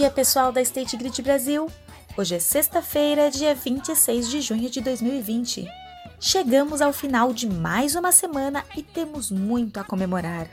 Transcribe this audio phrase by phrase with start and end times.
[0.00, 1.70] dia, pessoal da State Grid Brasil!
[2.16, 5.70] Hoje é sexta-feira, dia 26 de junho de 2020.
[6.18, 10.48] Chegamos ao final de mais uma semana e temos muito a comemorar.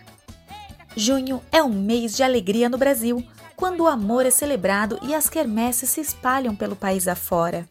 [0.97, 3.25] Junho é um mês de alegria no Brasil,
[3.55, 7.65] quando o amor é celebrado e as quermesses se espalham pelo país afora.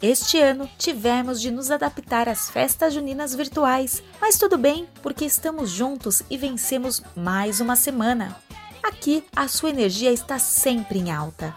[0.00, 5.68] Este ano tivemos de nos adaptar às festas juninas virtuais, mas tudo bem, porque estamos
[5.68, 8.34] juntos e vencemos mais uma semana.
[8.82, 11.54] Aqui a sua energia está sempre em alta.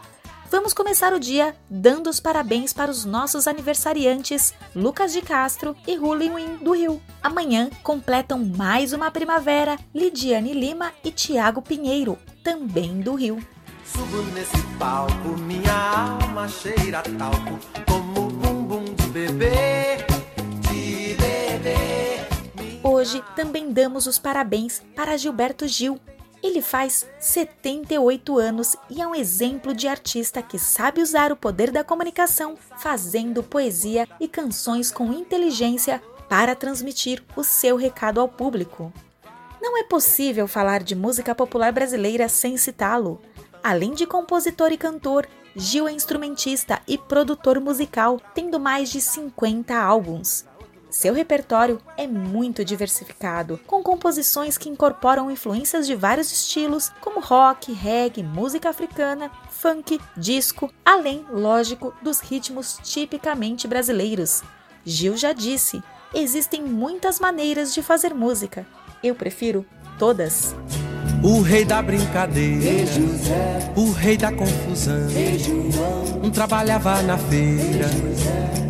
[0.52, 5.98] Vamos começar o dia dando os parabéns para os nossos aniversariantes Lucas de Castro e
[5.98, 7.02] Hulin do Rio.
[7.24, 13.44] Amanhã completam mais uma primavera Lidiane Lima e Tiago Pinheiro, também do Rio.
[13.84, 19.98] Subo nesse palco, minha alma cheira talco, como bumbum de bebê,
[20.70, 22.80] de bebê.
[22.84, 26.00] Hoje também damos os parabéns para Gilberto Gil,
[26.42, 31.72] ele faz 78 anos e é um exemplo de artista que sabe usar o poder
[31.72, 38.92] da comunicação, fazendo poesia e canções com inteligência para transmitir o seu recado ao público.
[39.62, 43.20] Não é possível falar de música popular brasileira sem citá-lo.
[43.64, 49.74] Além de compositor e cantor, Gil é instrumentista e produtor musical, tendo mais de 50
[49.74, 50.46] álbuns.
[50.96, 57.74] Seu repertório é muito diversificado, com composições que incorporam influências de vários estilos, como rock,
[57.74, 64.42] reggae, música africana, funk, disco, além, lógico, dos ritmos tipicamente brasileiros.
[64.86, 68.66] Gil já disse: existem muitas maneiras de fazer música.
[69.04, 69.66] Eu prefiro
[70.00, 70.56] todas.
[71.22, 72.90] O rei da brincadeira,
[73.76, 75.10] o rei da confusão.
[76.24, 77.90] Um trabalhava na feira,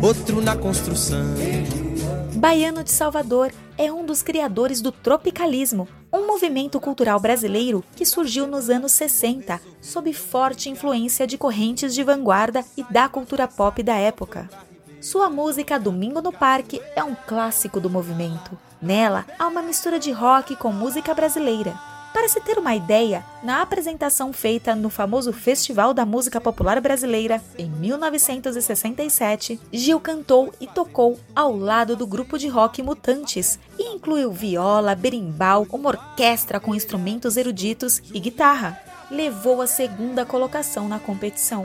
[0.02, 1.85] outro na construção.
[2.36, 8.46] Baiano de Salvador é um dos criadores do tropicalismo, um movimento cultural brasileiro que surgiu
[8.46, 13.94] nos anos 60, sob forte influência de correntes de vanguarda e da cultura pop da
[13.94, 14.50] época.
[15.00, 18.58] Sua música Domingo no Parque é um clássico do movimento.
[18.82, 21.95] Nela há uma mistura de rock com música brasileira.
[22.12, 27.42] Para se ter uma ideia, na apresentação feita no famoso Festival da Música Popular Brasileira,
[27.58, 34.32] em 1967, Gil cantou e tocou ao lado do grupo de rock Mutantes e incluiu
[34.32, 38.80] viola, berimbau, uma orquestra com instrumentos eruditos e guitarra.
[39.10, 41.64] Levou a segunda colocação na competição.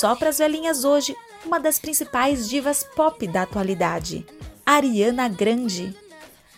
[0.00, 4.24] Só para as velhinhas hoje, uma das principais divas pop da atualidade,
[4.64, 5.94] Ariana Grande.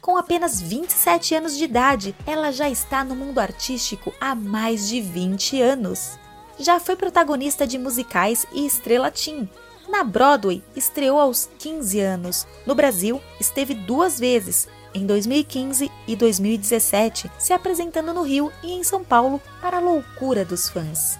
[0.01, 5.01] Com apenas 27 anos de idade, ela já está no mundo artístico há mais de
[5.01, 6.17] 20 anos.
[6.57, 9.51] Já foi protagonista de musicais e estrela teen.
[9.89, 12.47] Na Broadway, estreou aos 15 anos.
[12.65, 18.85] No Brasil, esteve duas vezes, em 2015 e 2017, se apresentando no Rio e em
[18.85, 21.19] São Paulo para a loucura dos fãs.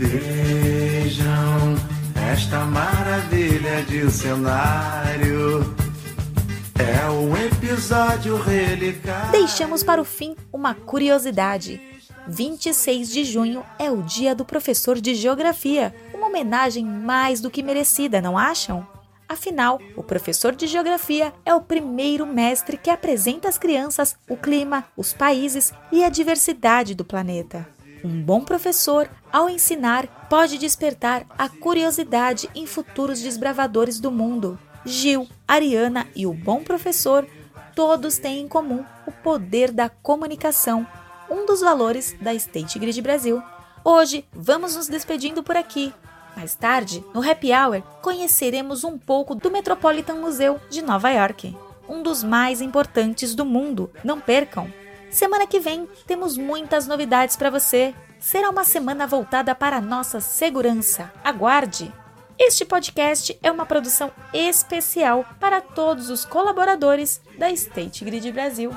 [0.00, 1.74] Vejam
[2.32, 5.76] esta maravilha de cenário.
[6.78, 9.30] É um episódio relicário.
[9.32, 11.82] Deixamos para o fim uma curiosidade.
[12.26, 17.62] 26 de junho é o dia do professor de geografia, uma homenagem mais do que
[17.62, 18.86] merecida, não acham?
[19.28, 24.86] Afinal, o professor de geografia é o primeiro mestre que apresenta às crianças o clima,
[24.96, 27.68] os países e a diversidade do planeta.
[28.02, 34.58] Um bom professor, ao ensinar, pode despertar a curiosidade em futuros desbravadores do mundo.
[34.84, 37.26] Gil, Ariana e o bom professor
[37.74, 40.86] todos têm em comum o poder da comunicação,
[41.30, 43.42] um dos valores da State Grid Brasil.
[43.84, 45.92] Hoje vamos nos despedindo por aqui.
[46.36, 51.56] Mais tarde, no Happy Hour, conheceremos um pouco do Metropolitan Museum de Nova York,
[51.88, 53.90] um dos mais importantes do mundo.
[54.04, 54.79] Não percam!
[55.10, 57.94] Semana que vem temos muitas novidades para você.
[58.18, 61.12] Será uma semana voltada para a nossa segurança.
[61.24, 61.92] Aguarde!
[62.38, 68.70] Este podcast é uma produção especial para todos os colaboradores da State Grid Brasil.